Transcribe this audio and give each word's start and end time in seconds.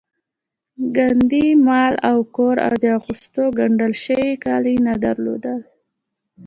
ګاندي 0.95 1.45
مال 1.65 1.93
او 2.09 2.17
کور 2.35 2.55
او 2.67 2.73
د 2.83 2.85
اغوستو 2.97 3.43
ګنډل 3.59 3.93
شوي 4.03 4.31
کالي 4.43 4.75
نه 4.85 4.93
درلودل 5.05 5.59